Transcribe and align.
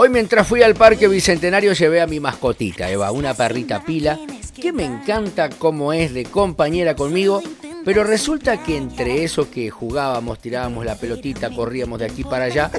Hoy 0.00 0.10
mientras 0.10 0.46
fui 0.46 0.62
al 0.62 0.76
Parque 0.76 1.08
Bicentenario 1.08 1.72
llevé 1.72 2.00
a 2.00 2.06
mi 2.06 2.20
mascotita, 2.20 2.88
Eva, 2.88 3.10
una 3.10 3.34
perrita 3.34 3.82
pila, 3.82 4.16
que 4.54 4.72
me 4.72 4.84
encanta 4.84 5.50
cómo 5.50 5.92
es 5.92 6.14
de 6.14 6.22
compañera 6.22 6.94
conmigo, 6.94 7.42
pero 7.84 8.04
resulta 8.04 8.62
que 8.62 8.76
entre 8.76 9.24
eso 9.24 9.50
que 9.50 9.70
jugábamos, 9.70 10.38
tirábamos 10.38 10.86
la 10.86 10.94
pelotita, 10.94 11.50
corríamos 11.50 11.98
de 11.98 12.04
aquí 12.04 12.22
para 12.22 12.44
allá, 12.44 12.70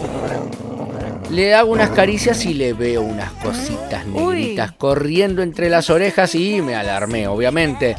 le 1.29 1.53
hago 1.55 1.73
unas 1.73 1.89
caricias 1.89 2.45
y 2.45 2.53
le 2.53 2.71
veo 2.71 3.01
unas 3.01 3.33
cositas 3.33 4.07
negritas 4.07 4.71
corriendo 4.71 5.41
entre 5.41 5.69
las 5.69 5.89
orejas 5.89 6.33
y 6.35 6.61
me 6.61 6.75
alarmé, 6.75 7.27
obviamente. 7.27 7.97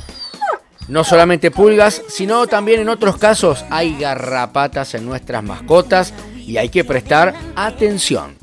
No 0.89 1.05
solamente 1.05 1.51
pulgas, 1.51 2.01
sino 2.09 2.47
también 2.47 2.81
en 2.81 2.89
otros 2.89 3.19
casos 3.19 3.67
hay 3.69 3.99
garrapatas 3.99 4.95
en 4.95 5.05
nuestras 5.05 5.45
mascotas 5.45 6.15
y 6.39 6.57
hay 6.57 6.71
que 6.71 6.85
prestar 6.85 7.35
atención. 7.55 8.40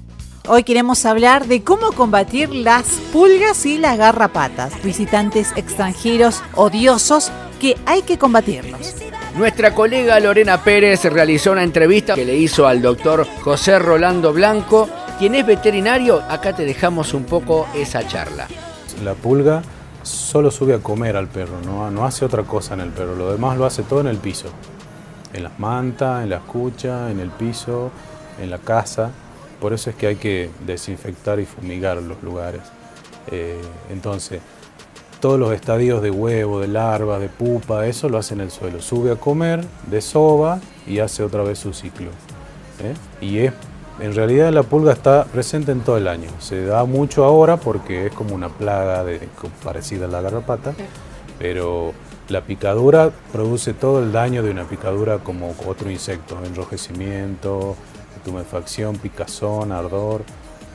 Hoy 0.50 0.64
queremos 0.64 1.06
hablar 1.06 1.46
de 1.48 1.62
cómo 1.62 1.92
combatir 1.92 2.56
las 2.56 2.86
pulgas 3.12 3.66
y 3.66 3.78
las 3.78 3.98
garrapatas, 3.98 4.82
visitantes 4.82 5.52
extranjeros 5.58 6.42
odiosos 6.56 7.34
que 7.60 7.76
hay 7.86 8.04
que 8.04 8.18
combatirlos. 8.18 8.96
Nuestra 9.36 9.76
colega 9.76 10.18
Lorena 10.22 10.64
Pérez 10.64 11.04
realizó 11.04 11.52
una 11.52 11.64
entrevista 11.64 12.16
que 12.16 12.24
le 12.24 12.38
hizo 12.38 12.66
al 12.66 12.82
doctor 12.82 13.28
José 13.42 13.78
Rolando 13.78 14.32
Blanco, 14.32 14.88
quien 15.20 15.36
es 15.36 15.46
veterinario. 15.46 16.24
Acá 16.30 16.56
te 16.56 16.64
dejamos 16.64 17.14
un 17.14 17.26
poco 17.26 17.68
esa 17.76 18.08
charla. 18.08 18.48
La 19.04 19.16
pulga 19.16 19.62
solo 20.02 20.50
sube 20.50 20.76
a 20.76 20.80
comer 20.80 21.18
al 21.18 21.28
perro, 21.28 21.60
no, 21.66 21.92
no 21.92 22.06
hace 22.06 22.24
otra 22.24 22.44
cosa 22.44 22.74
en 22.74 22.80
el 22.80 22.90
perro, 22.92 23.16
lo 23.16 23.34
demás 23.34 23.58
lo 23.58 23.66
hace 23.66 23.84
todo 23.84 24.00
en 24.00 24.08
el 24.08 24.18
piso, 24.18 24.48
en 25.34 25.44
las 25.44 25.60
mantas, 25.60 26.24
en 26.24 26.30
la 26.30 26.38
escucha, 26.38 27.12
en 27.12 27.20
el 27.20 27.32
piso, 27.32 27.92
en 28.42 28.50
la 28.50 28.60
casa. 28.60 29.12
Por 29.60 29.74
eso 29.74 29.90
es 29.90 29.96
que 29.96 30.08
hay 30.08 30.16
que 30.16 30.50
desinfectar 30.66 31.40
y 31.40 31.46
fumigar 31.46 31.98
los 32.02 32.22
lugares. 32.22 32.62
Eh, 33.32 33.62
entonces, 33.90 34.42
todos 35.20 35.40
los 35.40 35.52
estadios 35.54 36.02
de 36.02 36.12
huevo, 36.12 36.60
de 36.60 36.68
larva, 36.68 37.20
de 37.20 37.28
pupa, 37.28 37.88
eso 37.88 38.08
lo 38.10 38.18
hace 38.18 38.36
en 38.36 38.42
el 38.42 38.52
suelo. 38.52 38.82
Sube 38.82 39.12
a 39.12 39.16
comer, 39.16 39.66
desova 39.90 40.60
y 40.86 41.00
hace 41.00 41.24
otra 41.24 41.44
vez 41.44 41.60
su 41.60 41.74
ciclo. 41.74 42.10
¿eh? 42.84 42.94
Y 43.20 43.40
es, 43.40 43.54
en 44.00 44.14
realidad 44.14 44.52
la 44.54 44.64
pulga 44.64 44.94
está 44.94 45.26
presente 45.26 45.72
en 45.72 45.82
todo 45.82 45.98
el 45.98 46.08
año. 46.08 46.30
Se 46.40 46.66
da 46.66 46.86
mucho 46.86 47.24
ahora 47.24 47.58
porque 47.58 48.08
es 48.08 48.14
como 48.14 48.36
una 48.36 48.50
plaga 48.50 49.04
de, 49.04 49.28
parecida 49.64 50.06
a 50.06 50.10
la 50.10 50.22
garrapata, 50.22 50.74
pero 51.40 51.94
la 52.30 52.42
picadura 52.42 53.12
produce 53.32 53.74
todo 53.74 54.04
el 54.04 54.12
daño 54.12 54.44
de 54.44 54.52
una 54.52 54.66
picadura 54.66 55.20
como 55.20 55.56
otro 55.66 55.90
insecto, 55.90 56.38
enrojecimiento, 56.46 57.76
tumefacción, 58.28 58.98
picazón, 58.98 59.72
ardor, 59.72 60.24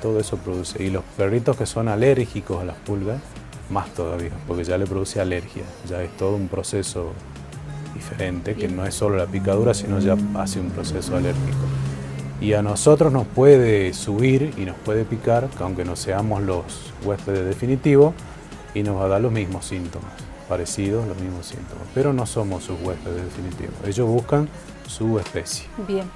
todo 0.01 0.19
eso 0.19 0.39
produce. 0.39 0.83
Y 0.83 0.89
los 0.89 1.05
perritos 1.19 1.55
que 1.55 1.67
son 1.67 1.89
alérgicos 1.89 2.63
a 2.63 2.65
las 2.65 2.77
pulgas, 2.77 3.21
más 3.69 3.93
todavía, 3.93 4.31
porque 4.49 4.65
ya 4.65 4.79
le 4.79 4.87
produce 4.87 5.21
alergia, 5.21 5.63
ya 5.89 6.03
es 6.03 6.17
todo 6.17 6.35
un 6.35 6.49
proceso 6.49 7.13
diferente, 7.95 8.55
que 8.55 8.69
no 8.69 8.87
es 8.87 8.95
solo 8.95 9.17
la 9.19 9.27
picadura, 9.27 9.75
sino 9.75 9.99
ya 9.99 10.17
hace 10.37 10.61
un 10.61 10.71
proceso 10.71 11.15
alérgico. 11.15 11.59
Y 12.41 12.55
a 12.55 12.63
nosotros 12.63 13.13
nos 13.13 13.27
puede 13.27 13.93
subir 13.93 14.55
y 14.57 14.63
nos 14.63 14.77
puede 14.77 15.05
picar, 15.05 15.49
aunque 15.61 15.85
no 15.85 15.95
seamos 15.95 16.43
los 16.43 16.65
huéspedes 17.05 17.45
definitivos, 17.45 18.15
y 18.75 18.83
nos 18.83 18.97
va 18.97 19.05
a 19.05 19.09
dar 19.09 19.21
los 19.21 19.31
mismos 19.31 19.67
síntomas, 19.67 20.13
parecidos, 20.49 21.07
los 21.07 21.19
mismos 21.19 21.47
síntomas, 21.47 21.85
pero 21.95 22.15
no 22.15 22.25
somos 22.25 22.65
sus 22.65 22.81
huéspedes 22.81 23.25
definitivos. 23.25 23.75
Ellos 23.87 24.09
buscan 24.09 24.49
su 24.87 25.19
especie. 25.19 25.67
Bien. 25.87 26.11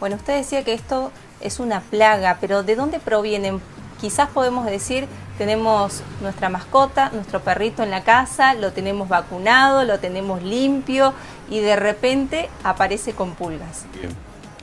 Bueno, 0.00 0.16
usted 0.16 0.36
decía 0.36 0.64
que 0.64 0.72
esto 0.72 1.10
es 1.40 1.60
una 1.60 1.80
plaga, 1.80 2.38
pero 2.40 2.62
¿de 2.62 2.76
dónde 2.76 2.98
provienen? 2.98 3.60
Quizás 4.00 4.28
podemos 4.28 4.64
decir, 4.66 5.08
tenemos 5.38 6.02
nuestra 6.22 6.48
mascota, 6.48 7.10
nuestro 7.10 7.40
perrito 7.40 7.82
en 7.82 7.90
la 7.90 8.04
casa, 8.04 8.54
lo 8.54 8.72
tenemos 8.72 9.08
vacunado, 9.08 9.84
lo 9.84 9.98
tenemos 9.98 10.42
limpio 10.42 11.12
y 11.50 11.60
de 11.60 11.76
repente 11.76 12.48
aparece 12.62 13.12
con 13.12 13.34
pulgas. 13.34 13.86
Bien. 13.92 14.14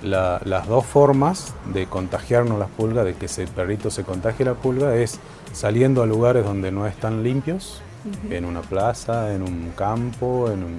las 0.02 0.68
dos 0.68 0.86
formas 0.86 1.54
de 1.74 1.88
contagiarnos 1.88 2.60
las 2.60 2.70
pulgas, 2.70 3.06
de 3.06 3.16
que 3.16 3.26
ese 3.26 3.48
perrito 3.48 3.90
se 3.90 4.04
contagie 4.04 4.46
la 4.46 4.54
pulga, 4.54 4.96
es 4.96 5.20
saliendo 5.52 6.02
a 6.02 6.06
lugares 6.06 6.46
donde 6.46 6.72
no 6.72 6.88
están 6.88 7.24
limpios, 7.24 7.82
en 8.30 8.46
una 8.46 8.62
plaza, 8.62 9.34
en 9.34 9.42
un 9.42 9.74
campo, 9.76 10.52
en 10.52 10.64
un, 10.64 10.78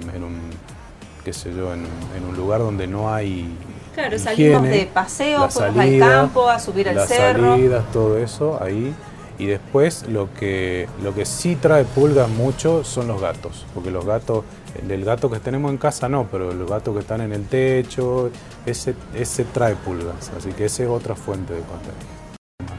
qué 1.25 1.33
sé 1.33 1.53
yo, 1.53 1.73
en, 1.73 1.85
en 2.15 2.25
un 2.25 2.37
lugar 2.37 2.61
donde 2.61 2.87
no 2.87 3.13
hay 3.13 3.53
Claro, 3.97 4.19
salimos 4.19 4.61
de 4.61 4.85
paseo, 4.93 5.49
fuimos 5.49 5.79
al 5.79 5.97
campo, 5.97 6.47
a 6.47 6.59
subir 6.59 6.87
al 6.87 7.07
cerro. 7.07 7.41
Las 7.41 7.51
salidas, 7.53 7.91
todo 7.91 8.19
eso 8.19 8.61
ahí. 8.61 8.93
Y 9.39 9.47
después 9.47 10.07
lo 10.07 10.31
que, 10.35 10.87
lo 11.01 11.15
que 11.15 11.25
sí 11.25 11.55
trae 11.55 11.83
pulgas 11.83 12.29
mucho 12.29 12.83
son 12.83 13.07
los 13.07 13.19
gatos, 13.19 13.65
porque 13.73 13.89
los 13.89 14.05
gatos, 14.05 14.43
el, 14.87 15.03
gato 15.03 15.31
que 15.31 15.39
tenemos 15.39 15.71
en 15.71 15.79
casa 15.79 16.07
no, 16.09 16.27
pero 16.31 16.53
los 16.53 16.69
gatos 16.69 16.93
que 16.93 16.99
están 16.99 17.21
en 17.21 17.33
el 17.33 17.47
techo, 17.47 18.29
ese, 18.67 18.93
ese 19.15 19.45
trae 19.45 19.73
pulgas, 19.73 20.31
así 20.37 20.51
que 20.51 20.65
esa 20.65 20.83
es 20.83 20.89
otra 20.89 21.15
fuente 21.15 21.53
de 21.53 21.61
contagio. 21.61 22.75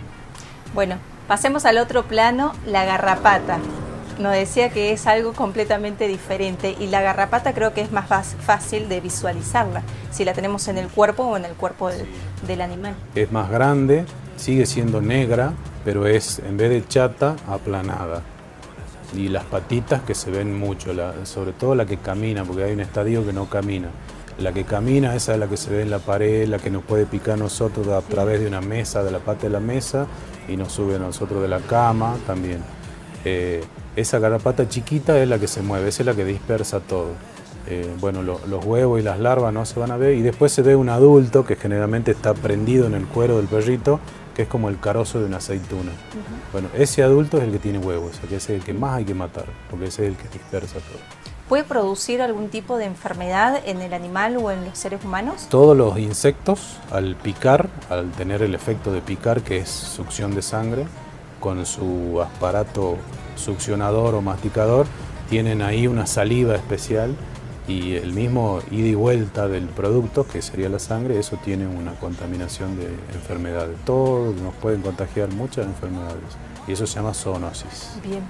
Bueno, 0.73 0.99
pasemos 1.27 1.65
al 1.65 1.79
otro 1.79 2.05
plano, 2.05 2.53
la 2.65 2.85
garrapata 2.85 3.59
nos 4.19 4.33
decía 4.33 4.71
que 4.71 4.93
es 4.93 5.07
algo 5.07 5.33
completamente 5.33 6.09
diferente 6.09 6.77
y 6.79 6.89
la 6.89 7.01
garrapata 7.01 7.55
creo 7.55 7.73
que 7.73 7.81
es 7.81 7.93
más 7.93 8.07
fácil 8.09 8.89
de 8.89 9.01
visualizarla, 9.01 9.83
si 10.11 10.25
la 10.25 10.33
tenemos 10.33 10.69
en 10.69 10.79
el 10.79 10.89
cuerpo 10.89 11.25
o 11.25 11.37
en 11.37 11.45
el 11.45 11.53
cuerpo 11.53 11.91
del, 12.47 12.61
animal. 12.61 12.95
Es 13.15 13.31
más 13.31 13.51
grande, 13.51 14.05
sigue 14.37 14.67
siendo 14.67 15.01
negra, 15.01 15.53
pero 15.85 16.07
es 16.07 16.41
en 16.41 16.57
vez 16.57 16.71
de 16.71 16.87
chata, 16.87 17.37
aplanada. 17.47 18.23
Y 19.17 19.29
las 19.29 19.45
patitas 19.45 20.03
que 20.03 20.15
se 20.15 20.31
ven 20.31 20.59
mucho, 20.59 20.93
sobre 21.25 21.53
todo 21.53 21.75
la 21.75 21.87
que 21.87 21.97
camina, 21.97 22.45
porque 22.45 22.65
hay 22.65 22.73
un 22.73 22.81
estadio 22.81 23.25
que 23.25 23.33
no 23.33 23.49
camina. 23.49 23.89
La 24.39 24.53
que 24.53 24.65
camina, 24.65 25.15
esa 25.15 25.33
es 25.33 25.39
la 25.39 25.49
que 25.49 25.57
se 25.57 25.71
ve 25.71 25.83
en 25.83 25.91
la 25.91 25.99
pared, 25.99 26.47
la 26.47 26.59
que 26.59 26.71
nos 26.71 26.85
puede 26.85 27.07
picar 27.07 27.39
nosotros 27.39 27.89
a 27.89 28.03
través 28.03 28.41
de 28.41 28.47
una 28.47 28.61
mesa, 28.61 29.03
de 29.03 29.11
la 29.11 29.19
pata 29.19 29.43
de 29.45 29.51
la 29.51 29.61
mesa, 29.61 30.07
y 30.47 30.57
nos 30.57 30.73
sube 30.73 30.97
a 30.97 30.99
nosotros 30.99 31.41
de 31.43 31.49
la 31.49 31.61
cama 31.61 32.17
también. 32.27 32.63
Eh, 33.25 33.65
esa 34.01 34.19
garrapata 34.19 34.69
chiquita 34.69 35.21
es 35.21 35.29
la 35.29 35.39
que 35.39 35.49
se 35.49 35.63
mueve, 35.63 35.89
esa 35.89 36.03
es 36.03 36.07
la 36.07 36.15
que 36.15 36.25
dispersa 36.25 36.81
todo. 36.81 37.09
Eh, 37.67 37.95
bueno, 38.01 38.23
los 38.23 38.65
huevos 38.65 38.99
y 38.99 39.03
las 39.03 39.19
larvas 39.19 39.53
no 39.53 39.67
se 39.67 39.79
van 39.79 39.91
a 39.91 39.97
ver 39.97 40.15
y 40.15 40.23
después 40.23 40.53
se 40.53 40.63
ve 40.63 40.75
un 40.75 40.89
adulto 40.89 41.45
que 41.45 41.57
generalmente 41.57 42.13
está 42.13 42.33
prendido 42.33 42.87
en 42.87 42.95
el 42.95 43.07
cuero 43.07 43.37
del 43.37 43.47
perrito, 43.47 44.01
que 44.35 44.43
es 44.43 44.49
como 44.49 44.69
el 44.69 44.79
carozo 44.79 45.19
de 45.19 45.27
una 45.27 45.39
aceituna. 45.39 45.93
Bueno, 46.53 46.69
ese 46.75 47.03
adulto 47.03 47.37
es 47.39 47.45
el 47.45 47.53
que 47.53 47.59
tiene 47.59 47.79
huevos, 47.79 48.19
que 48.27 48.37
es 48.37 48.49
el 48.49 48.63
que 48.63 48.73
más 48.73 48.95
hay 48.95 49.05
que 49.05 49.15
matar, 49.15 49.47
porque 49.69 49.87
ese 49.87 50.05
es 50.05 50.09
el 50.11 50.17
que 50.17 50.29
dispersa 50.29 50.75
todo. 50.75 50.99
¿Puede 51.49 51.65
producir 51.65 52.23
algún 52.23 52.49
tipo 52.49 52.77
de 52.77 52.85
enfermedad 52.85 53.61
en 53.65 53.81
el 53.81 53.95
animal 53.95 54.37
o 54.37 54.51
en 54.51 54.65
los 54.65 54.79
seres 54.79 55.05
humanos? 55.05 55.49
Todos 55.51 55.77
los 55.77 55.99
insectos, 55.99 56.79
al 56.91 57.17
picar, 57.17 57.69
al 57.91 58.11
tener 58.13 58.43
el 58.43 58.55
efecto 58.55 58.93
de 58.93 59.01
picar, 59.01 59.43
que 59.43 59.59
es 59.59 59.69
succión 59.69 60.35
de 60.35 60.43
sangre, 60.43 60.87
con 61.41 61.65
su 61.67 62.21
aparato 62.23 62.97
succionador 63.39 64.15
o 64.15 64.23
masticador, 64.23 64.87
tienen 65.31 65.63
ahí 65.63 65.87
una 65.87 66.07
saliva 66.07 66.55
especial 66.55 67.15
y 67.67 67.97
el 67.97 68.15
mismo 68.15 68.61
ida 68.71 68.89
y 68.89 68.95
vuelta 68.95 69.47
del 69.47 69.67
producto, 69.67 70.27
que 70.27 70.41
sería 70.41 70.69
la 70.69 70.79
sangre, 70.79 71.19
eso 71.19 71.39
tiene 71.45 71.67
una 71.67 71.93
contaminación 71.95 72.79
de 72.79 72.87
enfermedades. 73.15 73.77
Todos 73.85 74.35
nos 74.41 74.55
pueden 74.55 74.81
contagiar 74.81 75.31
muchas 75.33 75.67
enfermedades 75.67 76.23
y 76.67 76.73
eso 76.73 76.87
se 76.87 76.97
llama 76.97 77.13
zoonosis. 77.13 77.91
Bien. 78.03 78.23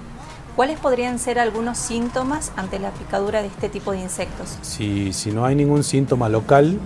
¿Cuáles 0.55 0.77
podrían 0.77 1.19
ser 1.19 1.39
algunos 1.39 1.77
síntomas 1.77 2.51
ante 2.57 2.79
la 2.79 2.91
picadura 2.91 3.41
de 3.41 3.47
este 3.47 3.69
tipo 3.69 3.93
de 3.93 3.99
insectos? 4.01 4.57
Si, 4.61 5.13
si 5.13 5.31
no 5.31 5.45
hay 5.45 5.55
ningún 5.55 5.85
síntoma 5.85 6.27
local, 6.27 6.77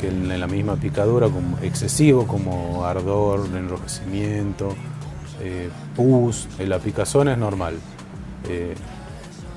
que 0.00 0.08
en 0.08 0.40
la 0.40 0.46
misma 0.46 0.76
picadura 0.76 1.28
como 1.28 1.58
excesivo 1.58 2.26
como 2.26 2.86
ardor, 2.86 3.46
enrojecimiento, 3.54 4.74
eh, 5.40 5.70
pus, 5.94 6.48
la 6.58 6.78
picazón 6.78 7.28
es 7.28 7.38
normal. 7.38 7.74
Eh, 8.48 8.74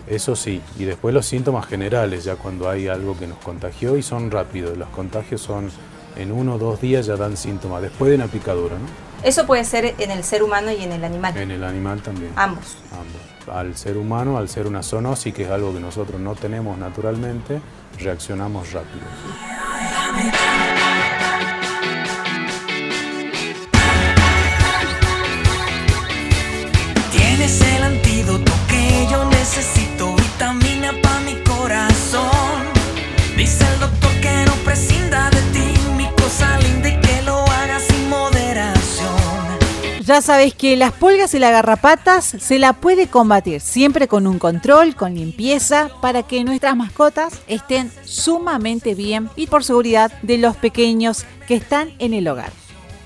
eso 0.08 0.36
sí, 0.36 0.62
y 0.78 0.84
después 0.84 1.14
los 1.14 1.26
síntomas 1.26 1.66
generales, 1.68 2.26
ya 2.26 2.36
cuando 2.36 2.70
hay 2.70 2.88
algo 2.88 3.18
que 3.18 3.28
nos 3.28 3.38
contagió 3.38 3.96
y 3.96 4.04
son 4.04 4.30
rápidos, 4.30 4.78
los 4.78 4.90
contagios 4.90 5.42
son 5.42 5.72
en 6.18 6.32
uno 6.32 6.56
o 6.56 6.58
dos 6.58 6.82
días 6.82 7.06
ya 7.06 7.16
dan 7.16 7.38
síntomas, 7.38 7.82
después 7.82 8.10
de 8.10 8.16
una 8.16 8.28
picadura. 8.28 8.76
¿no? 8.76 8.86
Eso 9.24 9.46
puede 9.46 9.64
ser 9.64 9.96
en 9.98 10.12
el 10.12 10.24
ser 10.24 10.44
humano 10.44 10.72
y 10.72 10.84
en 10.84 10.92
el 10.92 11.04
animal. 11.04 11.38
En 11.38 11.52
el 11.52 11.64
animal 11.64 12.02
también. 12.02 12.32
Ambos. 12.36 12.76
Ambos. 12.92 13.56
Al 13.56 13.76
ser 13.76 13.98
humano, 13.98 14.38
al 14.38 14.50
ser 14.50 14.68
una 14.68 14.84
zoonosis, 14.84 15.34
que 15.34 15.44
es 15.44 15.50
algo 15.50 15.74
que 15.74 15.80
nosotros 15.80 16.20
no 16.20 16.36
tenemos 16.36 16.78
naturalmente, 16.78 17.62
reaccionamos 18.00 18.72
rápido. 18.74 19.06
Es 27.44 27.60
el 27.60 27.84
antídoto 27.84 28.52
que 28.70 29.08
yo 29.10 29.26
necesito, 29.26 30.16
vitamina 30.16 30.94
para 31.02 31.22
mi 31.22 31.34
corazón. 31.44 32.30
Dice 33.36 33.66
el 33.74 33.80
doctor 33.80 34.12
que 34.22 34.46
no 34.46 34.54
prescinda 34.64 35.28
de 35.32 35.42
ti, 35.52 35.74
mi 35.98 36.08
cosa 36.22 36.60
linda 36.60 36.90
y 36.90 37.00
que 37.02 37.22
lo 37.24 37.38
haga 37.38 37.80
sin 37.80 38.10
moderación. 38.10 39.10
Ya 40.06 40.22
sabes 40.22 40.54
que 40.54 40.78
las 40.78 40.92
pulgas 40.92 41.34
y 41.34 41.40
las 41.40 41.52
garrapatas 41.52 42.26
se 42.26 42.60
la 42.60 42.74
puede 42.74 43.08
combatir 43.08 43.60
siempre 43.60 44.08
con 44.08 44.28
un 44.28 44.38
control, 44.38 44.96
con 44.96 45.16
limpieza, 45.16 45.90
para 46.00 46.22
que 46.22 46.44
nuestras 46.44 46.76
mascotas 46.76 47.42
estén 47.48 47.92
sumamente 48.04 48.94
bien 48.94 49.32
y 49.36 49.48
por 49.48 49.64
seguridad 49.64 50.12
de 50.22 50.38
los 50.38 50.56
pequeños 50.58 51.26
que 51.48 51.56
están 51.56 51.92
en 51.98 52.14
el 52.14 52.28
hogar. 52.28 52.52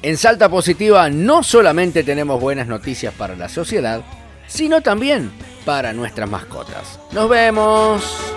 En 0.02 0.18
Salta 0.18 0.50
Positiva 0.50 1.10
no 1.10 1.42
solamente 1.42 2.04
tenemos 2.04 2.42
buenas 2.42 2.68
noticias 2.68 3.14
para 3.14 3.36
la 3.36 3.48
sociedad, 3.50 4.04
sino 4.48 4.82
también 4.82 5.32
para 5.66 5.94
nuestras 5.94 6.30
mascotas. 6.30 7.00
Nos 7.12 7.30
vemos. 7.30 8.35